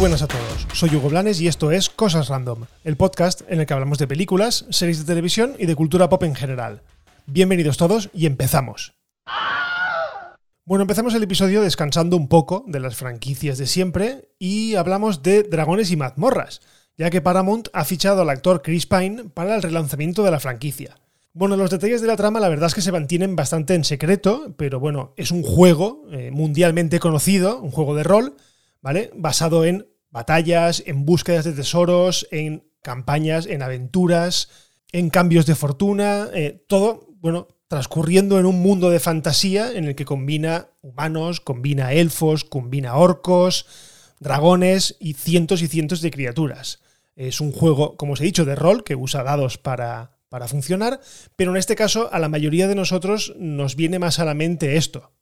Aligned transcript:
buenas 0.00 0.22
a 0.22 0.28
todos, 0.28 0.66
soy 0.72 0.96
Hugo 0.96 1.10
Blanes 1.10 1.42
y 1.42 1.46
esto 1.46 1.72
es 1.72 1.90
Cosas 1.90 2.28
Random, 2.28 2.64
el 2.84 2.96
podcast 2.96 3.42
en 3.48 3.60
el 3.60 3.66
que 3.66 3.74
hablamos 3.74 3.98
de 3.98 4.08
películas, 4.08 4.64
series 4.70 5.00
de 5.00 5.04
televisión 5.04 5.52
y 5.58 5.66
de 5.66 5.76
cultura 5.76 6.08
pop 6.08 6.22
en 6.22 6.34
general. 6.34 6.80
Bienvenidos 7.26 7.76
todos 7.76 8.08
y 8.14 8.24
empezamos. 8.24 8.94
Bueno, 10.64 10.82
empezamos 10.84 11.12
el 11.12 11.22
episodio 11.22 11.60
descansando 11.60 12.16
un 12.16 12.28
poco 12.28 12.64
de 12.66 12.80
las 12.80 12.96
franquicias 12.96 13.58
de 13.58 13.66
siempre 13.66 14.30
y 14.38 14.74
hablamos 14.74 15.22
de 15.22 15.42
Dragones 15.42 15.90
y 15.90 15.98
Mazmorras, 15.98 16.62
ya 16.96 17.10
que 17.10 17.20
Paramount 17.20 17.68
ha 17.74 17.84
fichado 17.84 18.22
al 18.22 18.30
actor 18.30 18.62
Chris 18.62 18.86
Pine 18.86 19.24
para 19.24 19.54
el 19.54 19.60
relanzamiento 19.60 20.22
de 20.22 20.30
la 20.30 20.40
franquicia. 20.40 20.96
Bueno, 21.34 21.56
los 21.56 21.68
detalles 21.68 22.00
de 22.00 22.06
la 22.06 22.16
trama 22.16 22.40
la 22.40 22.48
verdad 22.48 22.68
es 22.68 22.74
que 22.74 22.80
se 22.80 22.90
mantienen 22.90 23.36
bastante 23.36 23.74
en 23.74 23.84
secreto, 23.84 24.54
pero 24.56 24.80
bueno, 24.80 25.12
es 25.18 25.30
un 25.30 25.42
juego 25.42 26.06
eh, 26.10 26.30
mundialmente 26.30 27.00
conocido, 27.00 27.60
un 27.60 27.70
juego 27.70 27.94
de 27.94 28.02
rol, 28.02 28.34
¿vale? 28.82 29.10
Basado 29.14 29.64
en 29.64 29.86
batallas, 30.10 30.82
en 30.86 31.04
búsquedas 31.04 31.44
de 31.44 31.52
tesoros, 31.52 32.26
en 32.30 32.68
campañas, 32.82 33.46
en 33.46 33.62
aventuras, 33.62 34.48
en 34.92 35.10
cambios 35.10 35.46
de 35.46 35.54
fortuna, 35.54 36.28
eh, 36.34 36.64
todo, 36.68 37.08
bueno, 37.16 37.48
transcurriendo 37.68 38.38
en 38.40 38.46
un 38.46 38.60
mundo 38.60 38.90
de 38.90 38.98
fantasía 38.98 39.70
en 39.72 39.84
el 39.84 39.94
que 39.94 40.04
combina 40.04 40.70
humanos, 40.82 41.40
combina 41.40 41.92
elfos, 41.92 42.44
combina 42.44 42.96
orcos, 42.96 43.66
dragones 44.18 44.96
y 44.98 45.14
cientos 45.14 45.62
y 45.62 45.68
cientos 45.68 46.00
de 46.00 46.10
criaturas. 46.10 46.80
Es 47.14 47.40
un 47.40 47.52
juego, 47.52 47.96
como 47.96 48.14
os 48.14 48.20
he 48.20 48.24
dicho, 48.24 48.44
de 48.44 48.56
rol 48.56 48.82
que 48.82 48.96
usa 48.96 49.22
dados 49.22 49.58
para, 49.58 50.18
para 50.28 50.48
funcionar, 50.48 51.00
pero 51.36 51.52
en 51.52 51.58
este 51.58 51.76
caso 51.76 52.08
a 52.12 52.18
la 52.18 52.28
mayoría 52.28 52.66
de 52.66 52.74
nosotros 52.74 53.34
nos 53.38 53.76
viene 53.76 53.98
más 53.98 54.18
a 54.18 54.24
la 54.24 54.34
mente 54.34 54.76
esto. 54.76 55.12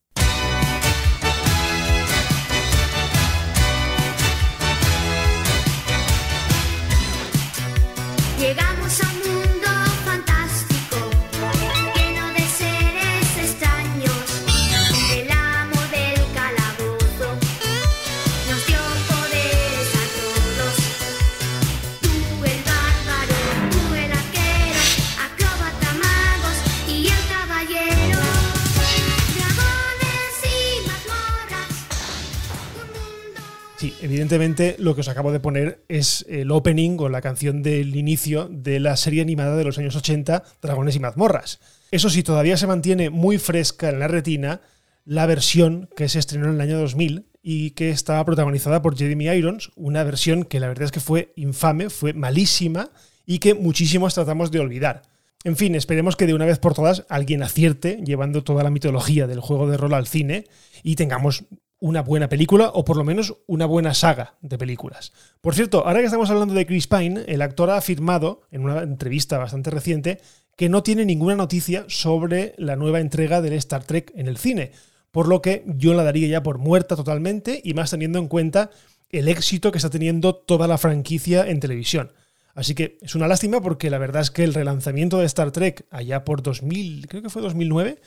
Evidentemente 34.19 34.75
lo 34.81 34.97
que 34.97 35.03
os 35.03 35.09
acabo 35.09 35.31
de 35.31 35.39
poner 35.39 35.85
es 35.89 36.27
el 36.29 36.51
opening 36.51 36.97
o 36.99 37.09
la 37.09 37.21
canción 37.21 37.63
del 37.63 37.95
inicio 37.95 38.49
de 38.51 38.81
la 38.81 38.97
serie 38.97 39.23
animada 39.23 39.57
de 39.57 39.63
los 39.63 39.79
años 39.79 39.95
80, 39.95 40.43
Dragones 40.61 40.97
y 40.97 40.99
mazmorras. 40.99 41.61
Eso 41.93 42.11
sí, 42.11 42.25
todavía 42.25 42.57
se 42.57 42.67
mantiene 42.67 43.11
muy 43.11 43.39
fresca 43.39 43.91
en 43.91 44.01
la 44.01 44.09
retina 44.09 44.61
la 45.05 45.25
versión 45.27 45.89
que 45.97 46.09
se 46.09 46.19
estrenó 46.19 46.47
en 46.49 46.55
el 46.55 46.61
año 46.61 46.81
2000 46.81 47.27
y 47.45 47.71
que 47.71 47.91
estaba 47.91 48.25
protagonizada 48.25 48.83
por 48.83 48.99
Jeremy 48.99 49.29
Irons, 49.29 49.71
una 49.77 50.03
versión 50.03 50.43
que 50.43 50.59
la 50.59 50.67
verdad 50.67 50.87
es 50.87 50.91
que 50.91 50.99
fue 50.99 51.33
infame, 51.37 51.89
fue 51.89 52.13
malísima 52.13 52.91
y 53.25 53.39
que 53.39 53.55
muchísimos 53.55 54.15
tratamos 54.15 54.51
de 54.51 54.59
olvidar. 54.59 55.03
En 55.45 55.57
fin, 55.57 55.77
esperemos 55.77 56.17
que 56.17 56.27
de 56.27 56.35
una 56.35 56.45
vez 56.45 56.59
por 56.59 56.75
todas 56.75 57.07
alguien 57.09 57.45
acierte 57.45 58.03
llevando 58.05 58.43
toda 58.43 58.65
la 58.65 58.71
mitología 58.71 59.29
del 59.29 59.39
juego 59.39 59.71
de 59.71 59.77
rol 59.77 59.95
al 59.95 60.09
cine 60.09 60.47
y 60.83 60.97
tengamos 60.97 61.45
una 61.81 62.03
buena 62.03 62.29
película 62.29 62.71
o 62.75 62.85
por 62.85 62.97
lo 62.97 63.05
menos 63.05 63.37
una 63.47 63.67
buena 63.67 63.95
saga 63.95 64.35
de 64.41 64.59
películas. 64.59 65.13
Por 65.41 65.55
cierto, 65.55 65.87
ahora 65.87 66.01
que 66.01 66.07
estamos 66.07 66.31
hablando 66.31 66.55
de 66.55 66.67
Chris 66.67 66.87
Pine, 66.87 67.25
el 67.29 67.43
actor 67.43 67.71
ha 67.71 67.77
afirmado 67.77 68.43
en 68.51 68.65
una 68.65 68.83
entrevista 68.83 69.39
bastante 69.39 69.71
reciente 69.71 70.21
que 70.57 70.69
no 70.69 70.83
tiene 70.83 71.05
ninguna 71.05 71.37
noticia 71.37 71.85
sobre 71.89 72.55
la 72.59 72.75
nueva 72.75 72.99
entrega 72.99 73.41
del 73.41 73.53
Star 73.55 73.85
Trek 73.85 74.13
en 74.17 74.27
el 74.27 74.39
cine, 74.39 74.73
por 75.13 75.29
lo 75.29 75.41
que 75.41 75.65
yo 75.67 75.95
la 75.95 76.03
daría 76.03 76.27
ya 76.27 76.43
por 76.43 76.59
muerta 76.59 76.97
totalmente 76.97 77.61
y 77.63 77.75
más 77.75 77.91
teniendo 77.91 78.19
en 78.19 78.27
cuenta 78.27 78.71
el 79.11 79.29
éxito 79.29 79.71
que 79.71 79.79
está 79.79 79.89
teniendo 79.89 80.35
toda 80.35 80.67
la 80.67 80.79
franquicia 80.79 81.49
en 81.49 81.61
televisión. 81.61 82.13
Así 82.55 82.75
que 82.75 82.99
es 83.03 83.15
una 83.15 83.29
lástima 83.29 83.61
porque 83.61 83.89
la 83.89 83.99
verdad 83.99 84.23
es 84.23 84.33
que 84.33 84.43
el 84.43 84.53
relanzamiento 84.53 85.19
de 85.19 85.27
Star 85.27 85.53
Trek 85.53 85.87
allá 85.91 86.25
por 86.25 86.43
2000, 86.43 87.07
creo 87.07 87.23
que 87.23 87.31
fue 87.31 87.41
2009, 87.41 88.01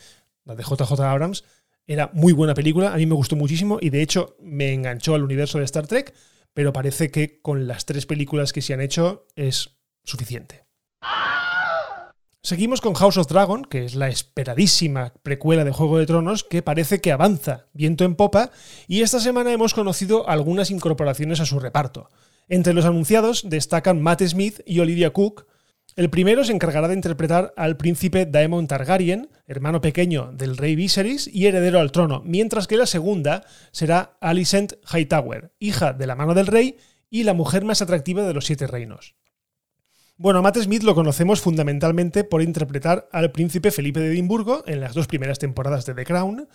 la 0.44 0.54
de 0.54 0.62
JJ 0.62 1.00
Abrams, 1.00 1.44
era 1.86 2.10
muy 2.12 2.32
buena 2.32 2.54
película, 2.54 2.92
a 2.92 2.96
mí 2.96 3.06
me 3.06 3.14
gustó 3.14 3.36
muchísimo 3.36 3.78
y 3.80 3.90
de 3.90 4.02
hecho 4.02 4.36
me 4.40 4.72
enganchó 4.72 5.14
al 5.14 5.22
universo 5.22 5.58
de 5.58 5.64
Star 5.64 5.86
Trek, 5.86 6.14
pero 6.54 6.72
parece 6.72 7.10
que 7.10 7.40
con 7.40 7.66
las 7.66 7.86
tres 7.86 8.06
películas 8.06 8.52
que 8.52 8.62
se 8.62 8.74
han 8.74 8.80
hecho 8.80 9.26
es 9.36 9.76
suficiente. 10.04 10.64
Seguimos 12.44 12.80
con 12.80 12.94
House 12.94 13.18
of 13.18 13.28
Dragon, 13.28 13.64
que 13.64 13.84
es 13.84 13.94
la 13.94 14.08
esperadísima 14.08 15.14
precuela 15.22 15.64
de 15.64 15.70
Juego 15.70 15.98
de 15.98 16.06
Tronos, 16.06 16.42
que 16.42 16.60
parece 16.60 17.00
que 17.00 17.12
avanza 17.12 17.66
viento 17.72 18.04
en 18.04 18.16
popa, 18.16 18.50
y 18.88 19.02
esta 19.02 19.20
semana 19.20 19.52
hemos 19.52 19.74
conocido 19.74 20.28
algunas 20.28 20.72
incorporaciones 20.72 21.38
a 21.38 21.46
su 21.46 21.60
reparto. 21.60 22.08
Entre 22.48 22.74
los 22.74 22.84
anunciados 22.84 23.48
destacan 23.48 24.02
Matt 24.02 24.22
Smith 24.22 24.60
y 24.66 24.80
Olivia 24.80 25.12
Cook. 25.12 25.46
El 25.94 26.08
primero 26.08 26.42
se 26.42 26.52
encargará 26.52 26.88
de 26.88 26.94
interpretar 26.94 27.52
al 27.54 27.76
príncipe 27.76 28.24
Daemon 28.24 28.66
Targaryen, 28.66 29.28
hermano 29.46 29.82
pequeño 29.82 30.32
del 30.32 30.56
rey 30.56 30.74
Viserys 30.74 31.28
y 31.30 31.46
heredero 31.46 31.80
al 31.80 31.92
trono, 31.92 32.22
mientras 32.24 32.66
que 32.66 32.78
la 32.78 32.86
segunda 32.86 33.44
será 33.72 34.16
Alicent 34.20 34.72
Hightower, 34.90 35.52
hija 35.58 35.92
de 35.92 36.06
la 36.06 36.16
mano 36.16 36.32
del 36.32 36.46
rey 36.46 36.78
y 37.10 37.24
la 37.24 37.34
mujer 37.34 37.66
más 37.66 37.82
atractiva 37.82 38.22
de 38.22 38.32
los 38.32 38.46
siete 38.46 38.66
reinos. 38.66 39.16
Bueno, 40.16 40.38
a 40.38 40.42
Matt 40.42 40.60
Smith 40.60 40.82
lo 40.82 40.94
conocemos 40.94 41.42
fundamentalmente 41.42 42.24
por 42.24 42.40
interpretar 42.40 43.10
al 43.12 43.30
príncipe 43.30 43.70
Felipe 43.70 44.00
de 44.00 44.12
Edimburgo 44.12 44.64
en 44.66 44.80
las 44.80 44.94
dos 44.94 45.08
primeras 45.08 45.38
temporadas 45.38 45.84
de 45.84 45.92
The 45.92 46.04
Crown, 46.06 46.48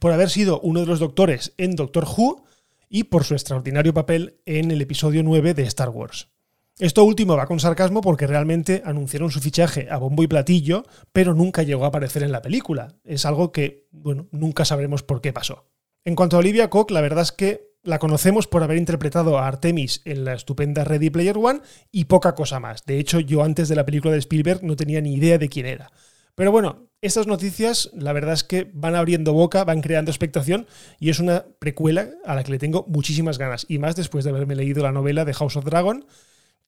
por 0.00 0.12
haber 0.12 0.30
sido 0.30 0.60
uno 0.60 0.80
de 0.80 0.86
los 0.86 0.98
doctores 0.98 1.52
en 1.58 1.76
Doctor 1.76 2.04
Who 2.04 2.44
y 2.88 3.04
por 3.04 3.24
su 3.24 3.34
extraordinario 3.34 3.92
papel 3.92 4.40
en 4.46 4.70
el 4.70 4.80
episodio 4.80 5.22
9 5.22 5.52
de 5.52 5.64
Star 5.64 5.90
Wars. 5.90 6.28
Esto 6.78 7.02
último 7.02 7.36
va 7.36 7.46
con 7.46 7.58
sarcasmo 7.58 8.00
porque 8.00 8.28
realmente 8.28 8.82
anunciaron 8.84 9.32
su 9.32 9.40
fichaje 9.40 9.88
a 9.90 9.96
bombo 9.96 10.22
y 10.22 10.28
platillo, 10.28 10.84
pero 11.12 11.34
nunca 11.34 11.64
llegó 11.64 11.84
a 11.84 11.88
aparecer 11.88 12.22
en 12.22 12.30
la 12.30 12.40
película. 12.40 12.94
Es 13.02 13.26
algo 13.26 13.50
que, 13.50 13.88
bueno, 13.90 14.28
nunca 14.30 14.64
sabremos 14.64 15.02
por 15.02 15.20
qué 15.20 15.32
pasó. 15.32 15.66
En 16.04 16.14
cuanto 16.14 16.36
a 16.36 16.38
Olivia 16.38 16.70
Koch, 16.70 16.92
la 16.92 17.00
verdad 17.00 17.22
es 17.22 17.32
que 17.32 17.72
la 17.82 17.98
conocemos 17.98 18.46
por 18.46 18.62
haber 18.62 18.76
interpretado 18.76 19.38
a 19.38 19.48
Artemis 19.48 20.02
en 20.04 20.24
la 20.24 20.34
estupenda 20.34 20.84
Ready 20.84 21.10
Player 21.10 21.36
One 21.36 21.62
y 21.90 22.04
poca 22.04 22.36
cosa 22.36 22.60
más. 22.60 22.84
De 22.84 23.00
hecho, 23.00 23.18
yo 23.18 23.42
antes 23.42 23.68
de 23.68 23.74
la 23.74 23.84
película 23.84 24.12
de 24.12 24.20
Spielberg 24.20 24.62
no 24.62 24.76
tenía 24.76 25.00
ni 25.00 25.14
idea 25.14 25.36
de 25.36 25.48
quién 25.48 25.66
era. 25.66 25.90
Pero 26.36 26.52
bueno, 26.52 26.90
estas 27.00 27.26
noticias 27.26 27.90
la 27.92 28.12
verdad 28.12 28.34
es 28.34 28.44
que 28.44 28.70
van 28.72 28.94
abriendo 28.94 29.32
boca, 29.32 29.64
van 29.64 29.80
creando 29.80 30.12
expectación 30.12 30.68
y 31.00 31.10
es 31.10 31.18
una 31.18 31.46
precuela 31.58 32.10
a 32.24 32.36
la 32.36 32.44
que 32.44 32.52
le 32.52 32.58
tengo 32.58 32.84
muchísimas 32.86 33.36
ganas. 33.36 33.66
Y 33.68 33.78
más 33.78 33.96
después 33.96 34.24
de 34.24 34.30
haberme 34.30 34.54
leído 34.54 34.84
la 34.84 34.92
novela 34.92 35.24
de 35.24 35.34
House 35.34 35.56
of 35.56 35.64
Dragon, 35.64 36.06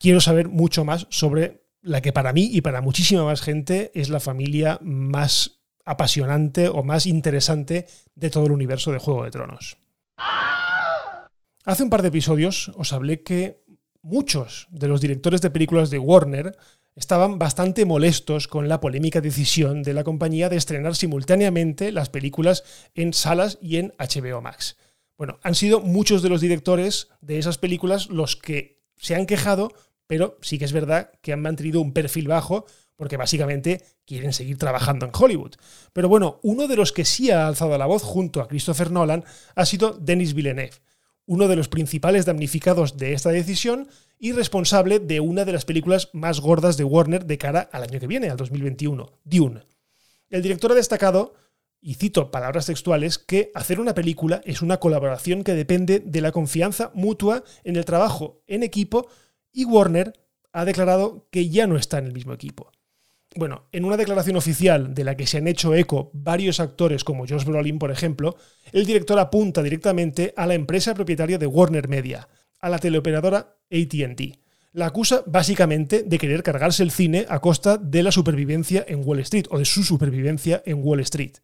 quiero 0.00 0.21
saber 0.21 0.49
mucho 0.49 0.84
más 0.84 1.06
sobre 1.11 1.62
la 1.83 2.00
que 2.00 2.12
para 2.12 2.33
mí 2.33 2.49
y 2.50 2.62
para 2.62 2.81
muchísima 2.81 3.25
más 3.25 3.43
gente 3.43 3.93
es 3.94 4.09
la 4.09 4.19
familia 4.19 4.78
más 4.83 5.61
apasionante 5.84 6.69
o 6.69 6.83
más 6.83 7.06
interesante 7.06 7.87
de 8.15 8.31
todo 8.31 8.47
el 8.47 8.53
universo 8.53 8.91
de 8.93 8.99
Juego 8.99 9.25
de 9.25 9.31
Tronos. 9.31 9.77
Hace 11.65 11.83
un 11.83 11.91
par 11.91 12.03
de 12.03 12.09
episodios 12.09 12.72
os 12.75 12.93
hablé 12.93 13.22
que 13.22 13.62
muchos 14.03 14.66
de 14.71 14.89
los 14.89 15.00
directores 15.00 15.41
de 15.43 15.50
películas 15.50 15.91
de 15.91 15.99
Warner 15.99 16.57
estaban 16.97 17.39
bastante 17.39 17.84
molestos 17.84 18.48
con 18.48 18.69
la 18.69 18.80
polémica 18.80 19.21
decisión 19.21 19.83
de 19.83 19.95
la 19.95 20.04
compañía 20.04 20.48
de 20.48 20.57
estrenar 20.57 20.97
simultáneamente 20.97 21.92
las 21.92 22.10
películas 22.10 22.65
en 22.95 23.13
salas 23.13 23.59
y 23.60 23.77
en 23.77 23.92
HBO 23.98 24.41
Max. 24.41 24.77
Bueno, 25.16 25.39
han 25.42 25.54
sido 25.54 25.80
muchos 25.80 26.22
de 26.22 26.30
los 26.30 26.41
directores 26.41 27.09
de 27.21 27.39
esas 27.39 27.59
películas 27.59 28.09
los 28.09 28.36
que 28.36 28.80
se 28.97 29.15
han 29.15 29.27
quejado, 29.27 29.72
pero 30.10 30.36
sí 30.41 30.59
que 30.59 30.65
es 30.65 30.72
verdad 30.72 31.12
que 31.22 31.33
han 31.33 31.41
mantenido 31.41 31.80
un 31.80 31.92
perfil 31.92 32.27
bajo 32.27 32.66
porque 32.97 33.16
básicamente 33.16 33.80
quieren 34.04 34.33
seguir 34.33 34.59
trabajando 34.59 35.07
en 35.07 35.12
Hollywood. 35.15 35.53
Pero 35.92 36.09
bueno, 36.09 36.41
uno 36.42 36.66
de 36.66 36.74
los 36.74 36.91
que 36.91 37.04
sí 37.04 37.30
ha 37.30 37.47
alzado 37.47 37.78
la 37.78 37.86
voz 37.86 38.03
junto 38.03 38.41
a 38.41 38.48
Christopher 38.48 38.91
Nolan 38.91 39.22
ha 39.54 39.65
sido 39.65 39.92
Denis 39.92 40.34
Villeneuve 40.34 40.74
uno 41.27 41.47
de 41.47 41.54
los 41.54 41.68
principales 41.68 42.27
damnificados 42.27 42.97
de 42.97 43.12
esta 43.12 43.30
decisión 43.30 43.89
y 44.18 44.33
responsable 44.33 44.98
de 44.98 45.21
una 45.21 45.45
de 45.45 45.53
las 45.53 45.65
películas 45.65 46.10
más 46.13 46.41
gordas 46.41 46.77
de 46.77 46.83
Warner 46.83 47.24
de 47.24 47.39
cara 47.39 47.68
al 47.71 47.84
año 47.84 48.01
que 48.01 48.09
viene, 48.09 48.30
al 48.30 48.36
2021, 48.36 49.13
Dune. 49.22 49.63
El 50.28 50.42
director 50.42 50.72
ha 50.72 50.74
destacado, 50.74 51.34
y 51.80 51.95
cito 51.95 52.33
palabras 52.33 52.66
textuales, 52.66 53.18
que 53.18 53.53
hacer 53.54 53.78
una 53.78 53.95
película 53.95 54.41
es 54.45 54.60
una 54.60 54.78
colaboración 54.78 55.45
que 55.45 55.54
depende 55.54 56.01
de 56.01 56.21
la 56.21 56.33
confianza 56.33 56.91
mutua 56.95 57.45
en 57.63 57.77
el 57.77 57.84
trabajo 57.84 58.42
en 58.48 58.65
equipo 58.65 59.06
y 59.53 59.65
Warner 59.65 60.13
ha 60.53 60.65
declarado 60.65 61.29
que 61.31 61.49
ya 61.49 61.67
no 61.67 61.77
está 61.77 61.99
en 61.99 62.07
el 62.07 62.13
mismo 62.13 62.33
equipo. 62.33 62.71
Bueno, 63.37 63.69
en 63.71 63.85
una 63.85 63.97
declaración 63.97 64.37
oficial 64.37 64.93
de 64.93 65.05
la 65.05 65.17
que 65.17 65.27
se 65.27 65.39
han 65.39 65.47
hecho 65.47 65.75
eco 65.75 66.11
varios 66.13 66.59
actores 66.59 67.05
como 67.05 67.27
Josh 67.29 67.45
Brolin, 67.45 67.79
por 67.79 67.93
ejemplo, 67.93 68.37
el 68.73 68.87
director 68.87 69.19
apunta 69.21 69.63
directamente 69.63 70.35
a 70.37 70.47
la 70.47 70.55
empresa 70.55 70.95
propietaria 70.95 71.39
de 71.39 71.47
Warner 71.47 71.89
Media, 71.89 72.29
a 72.61 72.69
la 72.69 72.79
teleoperadora 72.79 73.57
ATT. 73.71 74.21
La 74.73 74.87
acusa 74.87 75.23
básicamente 75.27 76.03
de 76.03 76.19
querer 76.19 76.43
cargarse 76.43 76.83
el 76.83 76.91
cine 76.91 77.25
a 77.29 77.39
costa 77.39 77.77
de 77.77 78.03
la 78.03 78.11
supervivencia 78.11 78.85
en 78.89 79.03
Wall 79.05 79.21
Street 79.21 79.47
o 79.51 79.59
de 79.59 79.65
su 79.65 79.85
supervivencia 79.85 80.63
en 80.67 80.81
Wall 80.83 81.01
Street. 81.01 81.35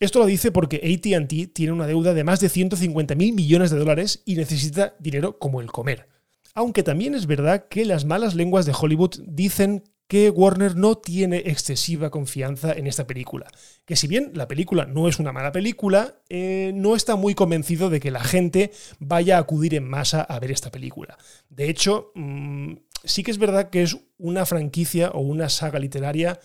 Esto 0.00 0.18
lo 0.18 0.26
dice 0.26 0.52
porque 0.52 0.76
ATT 0.76 1.54
tiene 1.54 1.72
una 1.72 1.86
deuda 1.86 2.12
de 2.12 2.24
más 2.24 2.40
de 2.40 2.50
150 2.50 3.14
mil 3.14 3.32
millones 3.34 3.70
de 3.70 3.78
dólares 3.78 4.22
y 4.26 4.36
necesita 4.36 4.94
dinero 4.98 5.38
como 5.38 5.62
el 5.62 5.72
comer. 5.72 6.08
Aunque 6.56 6.82
también 6.82 7.14
es 7.14 7.26
verdad 7.26 7.66
que 7.68 7.84
las 7.84 8.06
malas 8.06 8.34
lenguas 8.34 8.64
de 8.64 8.74
Hollywood 8.76 9.20
dicen 9.26 9.84
que 10.08 10.30
Warner 10.30 10.74
no 10.74 10.96
tiene 10.96 11.42
excesiva 11.44 12.08
confianza 12.08 12.72
en 12.72 12.86
esta 12.86 13.06
película. 13.06 13.46
Que 13.84 13.94
si 13.94 14.06
bien 14.06 14.30
la 14.32 14.48
película 14.48 14.86
no 14.86 15.06
es 15.06 15.18
una 15.18 15.32
mala 15.32 15.52
película, 15.52 16.14
eh, 16.30 16.72
no 16.74 16.96
está 16.96 17.14
muy 17.14 17.34
convencido 17.34 17.90
de 17.90 18.00
que 18.00 18.10
la 18.10 18.24
gente 18.24 18.72
vaya 18.98 19.36
a 19.36 19.40
acudir 19.40 19.74
en 19.74 19.86
masa 19.86 20.22
a 20.22 20.40
ver 20.40 20.50
esta 20.50 20.70
película. 20.70 21.18
De 21.50 21.68
hecho, 21.68 22.10
mm, 22.14 22.72
sí 23.04 23.22
que 23.22 23.32
es 23.32 23.38
verdad 23.38 23.68
que 23.68 23.82
es 23.82 23.98
una 24.16 24.46
franquicia 24.46 25.10
o 25.10 25.20
una 25.20 25.50
saga 25.50 25.78
literaria 25.78 26.40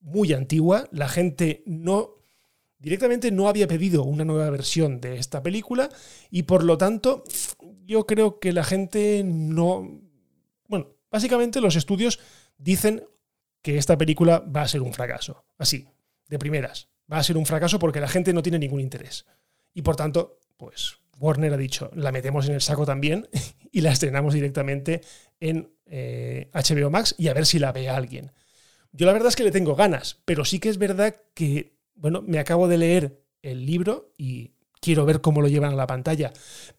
muy 0.00 0.32
antigua. 0.32 0.86
La 0.92 1.08
gente 1.08 1.64
no 1.66 2.15
directamente 2.86 3.32
no 3.32 3.48
había 3.48 3.66
pedido 3.66 4.04
una 4.04 4.24
nueva 4.24 4.48
versión 4.48 5.00
de 5.00 5.18
esta 5.18 5.42
película 5.42 5.88
y 6.30 6.44
por 6.44 6.62
lo 6.62 6.78
tanto 6.78 7.24
yo 7.84 8.06
creo 8.06 8.38
que 8.38 8.52
la 8.52 8.62
gente 8.62 9.24
no... 9.24 10.00
Bueno, 10.68 10.94
básicamente 11.10 11.60
los 11.60 11.74
estudios 11.74 12.20
dicen 12.56 13.02
que 13.60 13.76
esta 13.76 13.98
película 13.98 14.38
va 14.38 14.62
a 14.62 14.68
ser 14.68 14.82
un 14.82 14.92
fracaso. 14.92 15.44
Así, 15.58 15.88
de 16.28 16.38
primeras. 16.38 16.88
Va 17.12 17.18
a 17.18 17.24
ser 17.24 17.36
un 17.36 17.44
fracaso 17.44 17.80
porque 17.80 17.98
la 17.98 18.06
gente 18.06 18.32
no 18.32 18.40
tiene 18.40 18.60
ningún 18.60 18.80
interés. 18.80 19.26
Y 19.74 19.82
por 19.82 19.96
tanto, 19.96 20.38
pues 20.56 20.98
Warner 21.18 21.54
ha 21.54 21.56
dicho, 21.56 21.90
la 21.92 22.12
metemos 22.12 22.46
en 22.46 22.54
el 22.54 22.60
saco 22.60 22.86
también 22.86 23.28
y 23.72 23.80
la 23.80 23.90
estrenamos 23.90 24.32
directamente 24.32 25.00
en 25.40 25.74
eh, 25.86 26.52
HBO 26.54 26.90
Max 26.90 27.16
y 27.18 27.26
a 27.26 27.34
ver 27.34 27.46
si 27.46 27.58
la 27.58 27.72
ve 27.72 27.88
alguien. 27.88 28.30
Yo 28.92 29.06
la 29.06 29.12
verdad 29.12 29.30
es 29.30 29.34
que 29.34 29.42
le 29.42 29.50
tengo 29.50 29.74
ganas, 29.74 30.22
pero 30.24 30.44
sí 30.44 30.60
que 30.60 30.68
es 30.68 30.78
verdad 30.78 31.16
que, 31.34 31.75
bueno, 31.96 32.22
me 32.22 32.38
acabo 32.38 32.68
de 32.68 32.78
leer 32.78 33.22
el 33.42 33.66
libro 33.66 34.12
y 34.16 34.52
quiero 34.80 35.04
ver 35.04 35.20
cómo 35.20 35.42
lo 35.42 35.48
llevan 35.48 35.72
a 35.72 35.76
la 35.76 35.86
pantalla. 35.86 36.32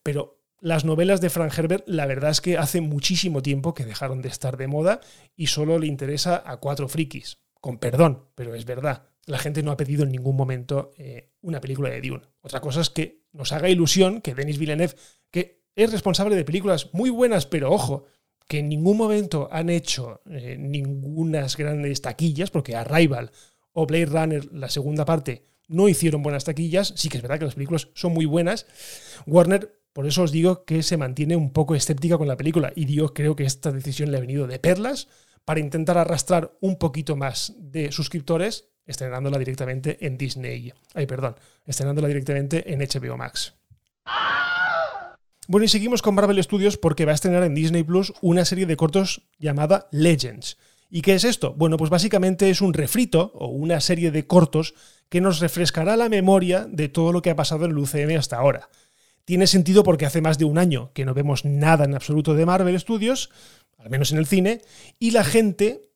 Pero 0.04 0.38
las 0.60 0.86
novelas 0.86 1.22
de 1.22 1.30
Frank 1.30 1.58
Herbert, 1.58 1.84
la 1.88 2.06
verdad 2.06 2.32
es 2.32 2.42
que 2.42 2.58
hace 2.58 2.82
muchísimo 2.82 3.42
tiempo 3.42 3.74
que 3.74 3.86
dejaron 3.86 4.22
de 4.22 4.30
estar 4.30 4.58
de 4.58 4.68
moda 4.68 5.02
y 5.36 5.48
solo 5.48 5.78
le 5.80 5.88
interesa 5.88 6.42
a 6.46 6.58
cuatro 6.58 6.88
frikis. 6.88 7.40
Con 7.60 7.80
perdón, 7.80 8.30
pero 8.36 8.56
es 8.56 8.66
verdad. 8.66 9.04
La 9.26 9.40
gente 9.40 9.62
no 9.62 9.72
ha 9.72 9.78
pedido 9.78 10.04
en 10.04 10.12
ningún 10.12 10.36
momento 10.36 10.92
eh, 10.98 11.32
una 11.42 11.60
película 11.60 11.90
de 11.90 12.02
Dune. 12.02 12.24
Otra 12.42 12.62
cosa 12.62 12.82
es 12.82 12.90
que 12.90 13.26
nos 13.34 13.52
haga 13.52 13.70
ilusión 13.70 14.22
que 14.22 14.34
Denis 14.34 14.58
Villeneuve, 14.58 14.96
que 15.32 15.64
es 15.76 15.92
responsable 15.92 16.36
de 16.36 16.46
películas 16.46 16.90
muy 16.94 17.10
buenas, 17.10 17.46
pero 17.46 17.72
ojo, 17.72 18.06
que 18.48 18.60
en 18.60 18.70
ningún 18.70 18.98
momento 18.98 19.50
han 19.52 19.70
hecho 19.70 20.22
eh, 20.30 20.56
ningunas 20.58 21.58
grandes 21.58 22.02
taquillas, 22.02 22.52
porque 22.52 22.76
Arrival 22.76 23.32
o 23.80 23.86
Blade 23.86 24.08
Runner, 24.08 24.54
la 24.54 24.70
segunda 24.70 25.06
parte, 25.06 25.46
no 25.68 25.88
hicieron 25.88 26.24
buenas 26.24 26.46
taquillas. 26.46 26.94
Sí 26.96 27.10
que 27.10 27.18
es 27.18 27.22
verdad 27.22 27.38
que 27.38 27.46
las 27.46 27.54
películas 27.54 27.90
son 27.94 28.12
muy 28.12 28.26
buenas. 28.26 28.66
Warner 29.28 29.72
por 29.94 30.08
eso 30.08 30.24
os 30.24 30.32
digo 30.32 30.66
que 30.66 30.82
se 30.82 30.98
mantiene 30.98 31.36
un 31.36 31.52
poco 31.54 31.76
escéptica 31.76 32.18
con 32.18 32.28
la 32.28 32.38
película 32.38 32.72
y 32.76 32.92
yo 32.92 33.14
creo 33.14 33.36
que 33.36 33.46
esta 33.46 33.72
decisión 33.72 34.10
le 34.10 34.18
ha 34.18 34.22
venido 34.22 34.48
de 34.48 34.58
perlas 34.58 35.10
para 35.46 35.60
intentar 35.60 36.00
arrastrar 36.00 36.58
un 36.60 36.78
poquito 36.78 37.16
más 37.16 37.54
de 37.58 37.92
suscriptores 37.92 38.70
estrenándola 38.88 39.38
directamente 39.38 40.04
en 40.06 40.18
Disney. 40.18 40.74
Ay, 40.96 41.06
perdón, 41.06 41.36
estrenándola 41.66 42.08
directamente 42.08 42.74
en 42.74 42.80
HBO 42.80 43.16
Max. 43.16 43.54
Bueno, 45.48 45.66
y 45.66 45.68
seguimos 45.68 46.02
con 46.02 46.16
Marvel 46.16 46.44
Studios 46.44 46.78
porque 46.78 47.06
va 47.06 47.12
a 47.12 47.16
estrenar 47.16 47.44
en 47.44 47.54
Disney 47.54 47.84
Plus 47.84 48.12
una 48.22 48.44
serie 48.44 48.66
de 48.66 48.76
cortos 48.76 49.28
llamada 49.38 49.88
Legends. 49.92 50.58
¿Y 50.90 51.02
qué 51.02 51.16
es 51.16 51.24
esto? 51.24 51.54
Bueno, 51.54 51.78
pues 51.78 51.90
básicamente 51.90 52.50
es 52.50 52.62
un 52.62 52.74
refrito 52.74 53.32
o 53.36 53.48
una 53.48 53.82
serie 53.82 54.12
de 54.12 54.26
cortos 54.26 54.74
que 55.10 55.22
nos 55.22 55.40
refrescará 55.40 55.98
la 55.98 56.10
memoria 56.10 56.66
de 56.70 56.90
todo 56.90 57.12
lo 57.12 57.22
que 57.22 57.30
ha 57.30 57.36
pasado 57.36 57.66
en 57.66 57.72
el 57.72 57.78
UCM 57.78 58.18
hasta 58.18 58.38
ahora. 58.38 58.70
Tiene 59.26 59.48
sentido 59.48 59.84
porque 59.84 60.06
hace 60.06 60.22
más 60.22 60.38
de 60.38 60.46
un 60.46 60.58
año 60.58 60.92
que 60.94 61.04
no 61.04 61.14
vemos 61.14 61.44
nada 61.44 61.84
en 61.84 61.96
absoluto 61.96 62.34
de 62.34 62.46
Marvel 62.46 62.80
Studios, 62.80 63.30
al 63.78 63.90
menos 63.90 64.12
en 64.12 64.18
el 64.18 64.26
cine, 64.26 64.62
y 65.00 65.12
la 65.12 65.26
gente 65.26 65.92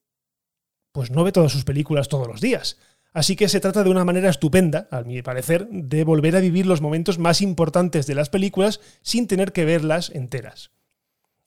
pues 0.92 1.12
no 1.12 1.24
ve 1.24 1.32
todas 1.32 1.54
sus 1.54 1.64
películas 1.64 2.10
todos 2.10 2.28
los 2.28 2.42
días. 2.42 2.78
Así 3.14 3.36
que 3.36 3.50
se 3.50 3.60
trata 3.60 3.84
de 3.84 3.90
una 3.90 4.06
manera 4.06 4.30
estupenda, 4.30 4.88
a 4.92 5.02
mi 5.02 5.22
parecer, 5.22 5.68
de 5.70 6.04
volver 6.04 6.36
a 6.36 6.40
vivir 6.40 6.66
los 6.66 6.82
momentos 6.82 7.20
más 7.20 7.42
importantes 7.42 8.08
de 8.08 8.16
las 8.16 8.30
películas 8.30 8.80
sin 9.02 9.28
tener 9.28 9.52
que 9.52 9.66
verlas 9.66 10.10
enteras. 10.10 10.72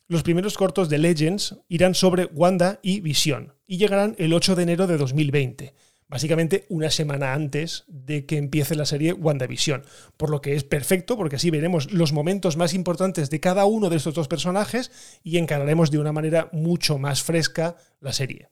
Los 0.06 0.22
primeros 0.22 0.58
cortos 0.58 0.88
de 0.90 0.98
Legends 0.98 1.56
irán 1.68 1.94
sobre 1.94 2.26
Wanda 2.26 2.78
y 2.82 3.00
Visión 3.00 3.54
y 3.66 3.78
llegarán 3.78 4.14
el 4.18 4.34
8 4.34 4.54
de 4.54 4.62
enero 4.62 4.86
de 4.86 4.98
2020 4.98 5.74
básicamente 6.06 6.66
una 6.68 6.90
semana 6.90 7.32
antes 7.32 7.84
de 7.88 8.24
que 8.24 8.36
empiece 8.36 8.76
la 8.76 8.86
serie 8.86 9.12
WandaVision. 9.12 9.84
Por 10.16 10.30
lo 10.30 10.40
que 10.40 10.54
es 10.54 10.62
perfecto, 10.62 11.16
porque 11.16 11.36
así 11.36 11.50
veremos 11.50 11.92
los 11.92 12.12
momentos 12.12 12.56
más 12.56 12.74
importantes 12.74 13.30
de 13.30 13.40
cada 13.40 13.64
uno 13.64 13.90
de 13.90 13.96
estos 13.96 14.14
dos 14.14 14.28
personajes 14.28 14.92
y 15.24 15.38
encararemos 15.38 15.90
de 15.90 15.98
una 15.98 16.12
manera 16.12 16.48
mucho 16.52 16.98
más 16.98 17.22
fresca 17.22 17.76
la 18.00 18.12
serie. 18.12 18.50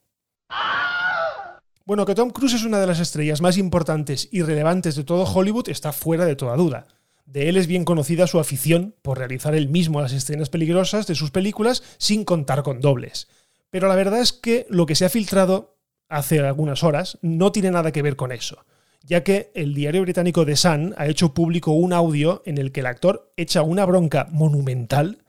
Bueno, 1.85 2.05
que 2.05 2.15
Tom 2.15 2.31
Cruise 2.31 2.53
es 2.55 2.63
una 2.63 2.79
de 2.79 2.87
las 2.87 2.99
estrellas 2.99 3.41
más 3.41 3.57
importantes 3.57 4.29
y 4.31 4.41
relevantes 4.41 4.95
de 4.95 5.03
todo 5.03 5.23
Hollywood 5.23 5.69
está 5.69 5.93
fuera 5.93 6.25
de 6.25 6.35
toda 6.35 6.55
duda. 6.55 6.87
De 7.25 7.49
él 7.49 7.57
es 7.57 7.67
bien 7.67 7.85
conocida 7.85 8.27
su 8.27 8.39
afición 8.39 8.95
por 9.01 9.17
realizar 9.17 9.55
él 9.55 9.69
mismo 9.69 10.01
las 10.01 10.13
escenas 10.13 10.49
peligrosas 10.49 11.07
de 11.07 11.15
sus 11.15 11.31
películas 11.31 11.83
sin 11.97 12.25
contar 12.25 12.63
con 12.63 12.81
dobles. 12.81 13.27
Pero 13.69 13.87
la 13.87 13.95
verdad 13.95 14.19
es 14.19 14.33
que 14.33 14.67
lo 14.69 14.85
que 14.85 14.95
se 14.95 15.05
ha 15.05 15.09
filtrado 15.09 15.77
hace 16.09 16.39
algunas 16.39 16.83
horas 16.83 17.17
no 17.21 17.51
tiene 17.51 17.71
nada 17.71 17.91
que 17.91 18.01
ver 18.01 18.15
con 18.15 18.31
eso, 18.31 18.65
ya 19.03 19.23
que 19.23 19.51
el 19.55 19.73
diario 19.73 20.01
británico 20.01 20.45
The 20.45 20.55
Sun 20.55 20.93
ha 20.97 21.07
hecho 21.07 21.33
público 21.33 21.71
un 21.71 21.93
audio 21.93 22.43
en 22.45 22.57
el 22.57 22.71
que 22.71 22.81
el 22.81 22.85
actor 22.85 23.31
echa 23.35 23.63
una 23.63 23.85
bronca 23.85 24.27
monumental 24.29 25.23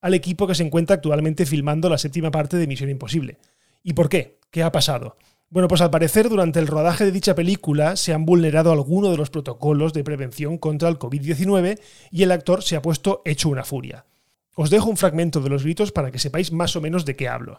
al 0.00 0.14
equipo 0.14 0.46
que 0.46 0.54
se 0.54 0.64
encuentra 0.64 0.96
actualmente 0.96 1.46
filmando 1.46 1.88
la 1.88 1.98
séptima 1.98 2.30
parte 2.30 2.56
de 2.56 2.66
Misión 2.66 2.90
Imposible. 2.90 3.38
¿Y 3.82 3.92
por 3.92 4.08
qué? 4.08 4.38
¿Qué 4.50 4.62
ha 4.62 4.72
pasado? 4.72 5.16
Bueno, 5.52 5.66
pues 5.66 5.80
al 5.80 5.90
parecer 5.90 6.28
durante 6.28 6.60
el 6.60 6.68
rodaje 6.68 7.04
de 7.04 7.10
dicha 7.10 7.34
película 7.34 7.96
se 7.96 8.14
han 8.14 8.24
vulnerado 8.24 8.70
algunos 8.70 9.10
de 9.10 9.16
los 9.16 9.30
protocolos 9.30 9.92
de 9.92 10.04
prevención 10.04 10.58
contra 10.58 10.88
el 10.88 10.96
COVID-19 10.96 11.80
y 12.12 12.22
el 12.22 12.30
actor 12.30 12.62
se 12.62 12.76
ha 12.76 12.82
puesto 12.82 13.20
hecho 13.24 13.48
una 13.48 13.64
furia. 13.64 14.06
Os 14.54 14.70
dejo 14.70 14.88
un 14.88 14.96
fragmento 14.96 15.40
de 15.40 15.50
los 15.50 15.64
gritos 15.64 15.90
para 15.90 16.12
que 16.12 16.20
sepáis 16.20 16.52
más 16.52 16.76
o 16.76 16.80
menos 16.80 17.04
de 17.04 17.16
qué 17.16 17.28
hablo. 17.28 17.58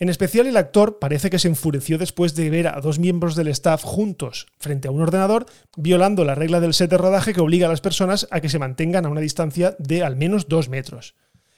En 0.00 0.08
especial 0.08 0.46
el 0.46 0.56
actor 0.56 1.00
parece 1.00 1.28
que 1.28 1.40
se 1.40 1.48
enfureció 1.48 1.98
después 1.98 2.36
de 2.36 2.50
ver 2.50 2.68
a 2.68 2.80
dos 2.80 3.00
miembros 3.00 3.34
del 3.34 3.48
staff 3.48 3.82
juntos 3.82 4.46
frente 4.58 4.86
a 4.86 4.92
un 4.92 5.02
ordenador, 5.02 5.46
violando 5.76 6.24
la 6.24 6.36
regla 6.36 6.60
del 6.60 6.74
set 6.74 6.90
de 6.90 6.98
rodaje 6.98 7.34
que 7.34 7.40
obliga 7.40 7.66
a 7.66 7.70
las 7.70 7.80
personas 7.80 8.28
a 8.30 8.40
que 8.40 8.48
se 8.48 8.60
mantengan 8.60 9.06
a 9.06 9.08
una 9.08 9.20
distancia 9.20 9.74
de 9.80 10.04
al 10.04 10.14
menos 10.14 10.48
dos 10.48 10.68
metros. 10.68 11.16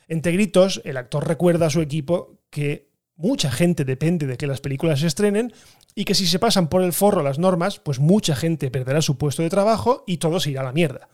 Entre 0.08 0.32
gritos, 0.32 0.80
el 0.84 0.96
actor 0.96 1.28
recuerda 1.28 1.66
a 1.66 1.70
su 1.70 1.82
equipo 1.82 2.40
que 2.48 2.88
mucha 3.14 3.50
gente 3.50 3.84
depende 3.84 4.26
de 4.26 4.38
que 4.38 4.46
las 4.46 4.62
películas 4.62 5.00
se 5.00 5.06
estrenen 5.06 5.52
y 5.94 6.06
que 6.06 6.14
si 6.14 6.26
se 6.26 6.38
pasan 6.38 6.68
por 6.68 6.82
el 6.82 6.94
forro 6.94 7.22
las 7.22 7.38
normas, 7.38 7.78
pues 7.78 7.98
mucha 7.98 8.34
gente 8.34 8.70
perderá 8.70 9.02
su 9.02 9.18
puesto 9.18 9.42
de 9.42 9.50
trabajo 9.50 10.02
y 10.06 10.16
todo 10.16 10.40
se 10.40 10.50
irá 10.50 10.62
a 10.62 10.64
la 10.64 10.72
mierda. 10.72 11.10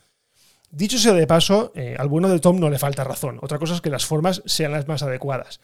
Dicho 0.70 0.98
sea 0.98 1.12
de 1.12 1.26
paso, 1.26 1.72
eh, 1.74 1.96
al 1.98 2.08
bueno 2.08 2.28
de 2.28 2.38
Tom 2.38 2.60
no 2.60 2.70
le 2.70 2.78
falta 2.78 3.02
razón. 3.02 3.38
Otra 3.42 3.58
cosa 3.58 3.74
es 3.74 3.80
que 3.80 3.90
las 3.90 4.06
formas 4.06 4.42
sean 4.46 4.72
las 4.72 4.86
más 4.86 5.02
adecuadas. 5.02 5.60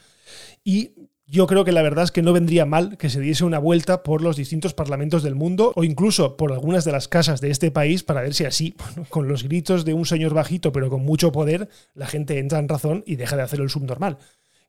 Y 0.64 0.92
yo 1.26 1.46
creo 1.46 1.64
que 1.64 1.72
la 1.72 1.82
verdad 1.82 2.04
es 2.04 2.10
que 2.10 2.22
no 2.22 2.32
vendría 2.32 2.66
mal 2.66 2.98
que 2.98 3.08
se 3.08 3.20
diese 3.20 3.44
una 3.44 3.58
vuelta 3.58 4.02
por 4.02 4.22
los 4.22 4.36
distintos 4.36 4.74
parlamentos 4.74 5.22
del 5.22 5.34
mundo 5.34 5.72
o 5.76 5.84
incluso 5.84 6.36
por 6.36 6.52
algunas 6.52 6.84
de 6.84 6.92
las 6.92 7.08
casas 7.08 7.40
de 7.40 7.50
este 7.50 7.70
país 7.70 8.02
para 8.02 8.22
ver 8.22 8.34
si 8.34 8.44
así, 8.44 8.74
bueno, 8.94 9.08
con 9.08 9.28
los 9.28 9.42
gritos 9.42 9.84
de 9.84 9.94
un 9.94 10.04
señor 10.04 10.34
bajito 10.34 10.72
pero 10.72 10.90
con 10.90 11.04
mucho 11.04 11.32
poder, 11.32 11.68
la 11.94 12.06
gente 12.06 12.38
entra 12.38 12.58
en 12.58 12.68
razón 12.68 13.04
y 13.06 13.16
deja 13.16 13.36
de 13.36 13.42
hacer 13.42 13.60
el 13.60 13.70
subnormal. 13.70 14.18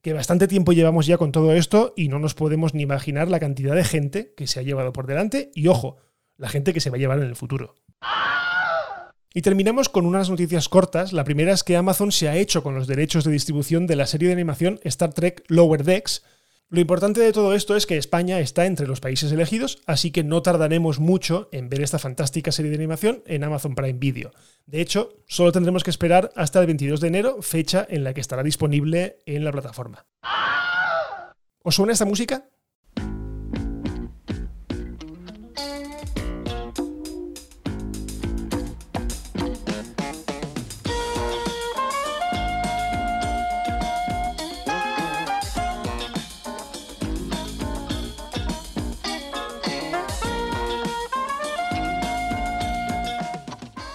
Que 0.01 0.13
bastante 0.13 0.47
tiempo 0.47 0.73
llevamos 0.73 1.05
ya 1.05 1.17
con 1.17 1.31
todo 1.31 1.53
esto 1.53 1.93
y 1.95 2.09
no 2.09 2.19
nos 2.19 2.33
podemos 2.33 2.73
ni 2.73 2.83
imaginar 2.83 3.29
la 3.29 3.39
cantidad 3.39 3.75
de 3.75 3.85
gente 3.85 4.33
que 4.35 4.47
se 4.47 4.59
ha 4.59 4.63
llevado 4.63 4.93
por 4.93 5.07
delante 5.07 5.49
y 5.55 5.67
ojo, 5.67 5.97
la 6.37 6.49
gente 6.49 6.73
que 6.73 6.81
se 6.81 6.89
va 6.89 6.97
a 6.97 6.99
llevar 6.99 7.19
en 7.19 7.25
el 7.25 7.35
futuro. 7.35 7.75
Y 9.33 9.41
terminamos 9.41 9.89
con 9.89 10.05
unas 10.05 10.29
noticias 10.29 10.69
cortas. 10.69 11.11
La 11.11 11.23
primera 11.23 11.53
es 11.53 11.63
que 11.63 11.75
Amazon 11.75 12.11
se 12.11 12.29
ha 12.29 12.35
hecho 12.35 12.61
con 12.61 12.75
los 12.75 12.85
derechos 12.85 13.23
de 13.23 13.31
distribución 13.31 13.87
de 13.87 13.95
la 13.95 14.05
serie 14.05 14.27
de 14.27 14.33
animación 14.33 14.79
Star 14.83 15.11
Trek 15.11 15.43
Lower 15.47 15.83
Decks, 15.83 16.23
Lo 16.73 16.81
importante 16.81 17.21
de 17.21 17.31
todo 17.31 17.53
esto 17.53 17.75
es 17.75 17.85
que 17.85 17.97
España 17.97 18.39
está 18.39 18.65
entre 18.65 18.87
los 18.87 18.99
países 18.99 19.31
elegidos, 19.31 19.83
así 19.85 20.09
que 20.09 20.23
no 20.23 20.41
tardaremos 20.41 20.97
mucho 20.97 21.47
en 21.51 21.69
ver 21.69 21.83
esta 21.83 21.99
fantástica 21.99 22.51
serie 22.51 22.71
de 22.71 22.77
animación 22.77 23.21
en 23.27 23.43
Amazon 23.43 23.75
Prime 23.75 23.99
Video. 23.99 24.31
De 24.65 24.81
hecho, 24.81 25.19
solo 25.27 25.51
tendremos 25.51 25.83
que 25.83 25.91
esperar 25.91 26.31
hasta 26.35 26.59
el 26.59 26.65
22 26.65 26.99
de 26.99 27.09
enero, 27.09 27.43
fecha 27.43 27.85
en 27.87 28.03
la 28.03 28.15
que 28.15 28.21
estará 28.21 28.41
disponible 28.41 29.19
en 29.27 29.43
la 29.43 29.51
plataforma. 29.51 30.07
¿Os 31.61 31.75
suena 31.75 31.93
esta 31.93 32.05
música? 32.05 32.49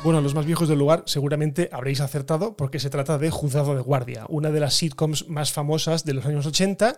Bueno, 0.08 0.22
los 0.22 0.34
más 0.34 0.46
viejos 0.46 0.70
del 0.70 0.78
lugar 0.78 1.02
seguramente 1.04 1.68
habréis 1.70 2.00
acertado 2.00 2.56
porque 2.56 2.80
se 2.80 2.88
trata 2.88 3.18
de 3.18 3.28
Juzgado 3.28 3.74
de 3.74 3.82
Guardia, 3.82 4.24
una 4.30 4.50
de 4.50 4.58
las 4.58 4.72
sitcoms 4.72 5.28
más 5.28 5.52
famosas 5.52 6.06
de 6.06 6.14
los 6.14 6.24
años 6.24 6.46
80 6.46 6.96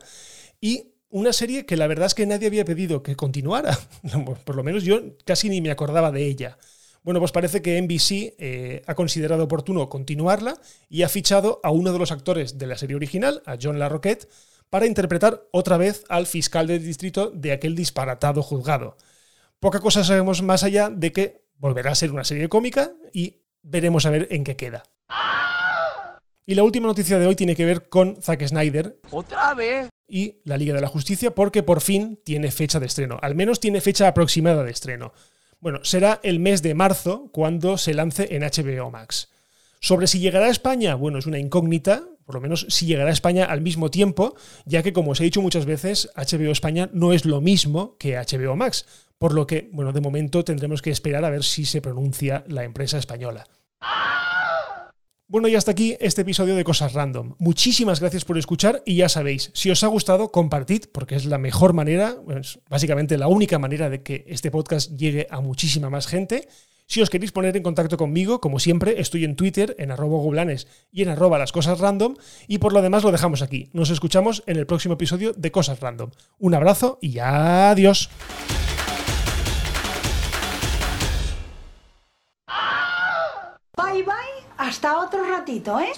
y 0.60 0.92
una 1.08 1.32
serie 1.32 1.66
que 1.66 1.76
la 1.76 1.88
verdad 1.88 2.06
es 2.06 2.14
que 2.14 2.24
nadie 2.24 2.46
había 2.46 2.64
pedido 2.64 3.02
que 3.02 3.16
continuara. 3.16 3.76
Por 4.44 4.54
lo 4.54 4.62
menos 4.62 4.84
yo 4.84 5.00
casi 5.24 5.48
ni 5.48 5.60
me 5.60 5.72
acordaba 5.72 6.12
de 6.12 6.24
ella. 6.24 6.56
Bueno, 7.02 7.18
pues 7.18 7.32
parece 7.32 7.62
que 7.62 7.82
NBC 7.82 8.36
eh, 8.38 8.82
ha 8.86 8.94
considerado 8.94 9.42
oportuno 9.42 9.88
continuarla 9.88 10.54
y 10.88 11.02
ha 11.02 11.08
fichado 11.08 11.58
a 11.64 11.72
uno 11.72 11.92
de 11.92 11.98
los 11.98 12.12
actores 12.12 12.58
de 12.58 12.68
la 12.68 12.78
serie 12.78 12.94
original, 12.94 13.42
a 13.44 13.56
John 13.60 13.80
LaRoquette, 13.80 14.28
para 14.68 14.86
interpretar 14.86 15.48
otra 15.50 15.78
vez 15.78 16.04
al 16.08 16.28
fiscal 16.28 16.68
del 16.68 16.84
distrito 16.84 17.32
de 17.32 17.50
aquel 17.50 17.74
disparatado 17.74 18.40
juzgado. 18.44 18.96
Poca 19.58 19.80
cosa 19.80 20.04
sabemos 20.04 20.42
más 20.42 20.62
allá 20.62 20.88
de 20.88 21.12
que 21.12 21.39
volverá 21.60 21.92
a 21.92 21.94
ser 21.94 22.10
una 22.10 22.24
serie 22.24 22.48
cómica 22.48 22.90
y 23.12 23.42
veremos 23.62 24.06
a 24.06 24.10
ver 24.10 24.26
en 24.30 24.42
qué 24.42 24.56
queda. 24.56 24.82
Y 26.46 26.54
la 26.54 26.64
última 26.64 26.88
noticia 26.88 27.18
de 27.18 27.26
hoy 27.26 27.36
tiene 27.36 27.54
que 27.54 27.64
ver 27.64 27.88
con 27.88 28.20
Zack 28.20 28.44
Snyder 28.48 28.98
¿Otra 29.10 29.54
vez? 29.54 29.88
y 30.08 30.40
la 30.44 30.56
Liga 30.56 30.74
de 30.74 30.80
la 30.80 30.88
Justicia 30.88 31.32
porque 31.32 31.62
por 31.62 31.80
fin 31.80 32.18
tiene 32.24 32.50
fecha 32.50 32.80
de 32.80 32.86
estreno, 32.86 33.18
al 33.22 33.36
menos 33.36 33.60
tiene 33.60 33.80
fecha 33.80 34.08
aproximada 34.08 34.64
de 34.64 34.72
estreno. 34.72 35.12
Bueno, 35.60 35.84
será 35.84 36.18
el 36.22 36.40
mes 36.40 36.62
de 36.62 36.74
marzo 36.74 37.30
cuando 37.32 37.76
se 37.78 37.94
lance 37.94 38.34
en 38.34 38.42
HBO 38.42 38.90
Max. 38.90 39.28
Sobre 39.78 40.06
si 40.06 40.18
llegará 40.18 40.46
a 40.46 40.50
España, 40.50 40.94
bueno, 40.94 41.18
es 41.18 41.26
una 41.26 41.38
incógnita, 41.38 42.02
por 42.30 42.36
lo 42.36 42.42
menos 42.42 42.64
si 42.68 42.86
llegará 42.86 43.10
a 43.10 43.12
España 43.12 43.46
al 43.46 43.60
mismo 43.60 43.90
tiempo, 43.90 44.36
ya 44.64 44.84
que 44.84 44.92
como 44.92 45.10
os 45.10 45.20
he 45.20 45.24
dicho 45.24 45.42
muchas 45.42 45.66
veces, 45.66 46.08
HBO 46.14 46.52
España 46.52 46.88
no 46.92 47.12
es 47.12 47.24
lo 47.24 47.40
mismo 47.40 47.96
que 47.98 48.16
HBO 48.16 48.54
Max, 48.54 48.86
por 49.18 49.34
lo 49.34 49.48
que, 49.48 49.68
bueno, 49.72 49.92
de 49.92 50.00
momento 50.00 50.44
tendremos 50.44 50.80
que 50.80 50.92
esperar 50.92 51.24
a 51.24 51.30
ver 51.30 51.42
si 51.42 51.64
se 51.64 51.82
pronuncia 51.82 52.44
la 52.46 52.62
empresa 52.62 52.98
española. 52.98 53.48
Bueno, 55.26 55.48
y 55.48 55.56
hasta 55.56 55.72
aquí 55.72 55.96
este 55.98 56.22
episodio 56.22 56.54
de 56.54 56.62
Cosas 56.62 56.92
Random. 56.92 57.34
Muchísimas 57.40 57.98
gracias 57.98 58.24
por 58.24 58.38
escuchar 58.38 58.80
y 58.86 58.94
ya 58.94 59.08
sabéis, 59.08 59.50
si 59.52 59.72
os 59.72 59.82
ha 59.82 59.88
gustado, 59.88 60.30
compartid, 60.30 60.84
porque 60.92 61.16
es 61.16 61.24
la 61.24 61.38
mejor 61.38 61.72
manera, 61.72 62.14
básicamente 62.68 63.18
la 63.18 63.26
única 63.26 63.58
manera 63.58 63.90
de 63.90 64.04
que 64.04 64.24
este 64.28 64.52
podcast 64.52 64.96
llegue 64.96 65.26
a 65.30 65.40
muchísima 65.40 65.90
más 65.90 66.06
gente. 66.06 66.46
Si 66.90 66.98
os 67.00 67.06
queréis 67.08 67.30
poner 67.30 67.54
en 67.56 67.62
contacto 67.62 67.96
conmigo, 67.96 68.40
como 68.40 68.58
siempre, 68.58 69.00
estoy 69.00 69.22
en 69.22 69.36
Twitter, 69.36 69.76
en 69.78 69.92
arroba 69.92 70.18
goblanes 70.18 70.66
y 70.90 71.02
en 71.02 71.08
arroba 71.08 71.38
las 71.38 71.52
cosas 71.52 71.78
random. 71.78 72.16
Y 72.48 72.58
por 72.58 72.72
lo 72.72 72.82
demás 72.82 73.04
lo 73.04 73.12
dejamos 73.12 73.42
aquí. 73.42 73.70
Nos 73.72 73.90
escuchamos 73.90 74.42
en 74.48 74.56
el 74.56 74.66
próximo 74.66 74.94
episodio 74.94 75.32
de 75.32 75.52
Cosas 75.52 75.78
Random. 75.78 76.10
Un 76.40 76.52
abrazo 76.52 76.98
y 77.00 77.20
adiós. 77.20 78.10
Bye 83.76 84.02
bye, 84.02 84.44
hasta 84.58 84.98
otro 84.98 85.22
ratito, 85.30 85.78
¿eh? 85.78 85.92